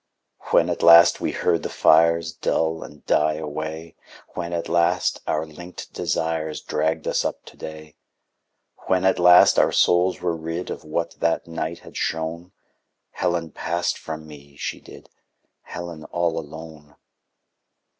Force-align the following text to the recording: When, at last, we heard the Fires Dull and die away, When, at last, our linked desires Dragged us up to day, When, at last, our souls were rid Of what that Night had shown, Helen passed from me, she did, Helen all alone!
When, 0.49 0.71
at 0.71 0.81
last, 0.81 1.21
we 1.21 1.29
heard 1.31 1.61
the 1.61 1.69
Fires 1.69 2.33
Dull 2.33 2.81
and 2.81 3.05
die 3.05 3.35
away, 3.35 3.95
When, 4.29 4.51
at 4.51 4.67
last, 4.67 5.21
our 5.27 5.45
linked 5.45 5.93
desires 5.93 6.59
Dragged 6.59 7.07
us 7.07 7.23
up 7.23 7.45
to 7.45 7.55
day, 7.55 7.97
When, 8.87 9.05
at 9.05 9.19
last, 9.19 9.59
our 9.59 9.71
souls 9.71 10.19
were 10.19 10.35
rid 10.35 10.71
Of 10.71 10.83
what 10.83 11.19
that 11.19 11.45
Night 11.45 11.81
had 11.81 11.97
shown, 11.97 12.51
Helen 13.11 13.51
passed 13.51 13.95
from 13.95 14.25
me, 14.25 14.55
she 14.55 14.79
did, 14.81 15.07
Helen 15.61 16.05
all 16.05 16.39
alone! 16.39 16.95